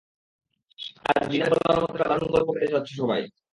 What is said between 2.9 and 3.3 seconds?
সবাই।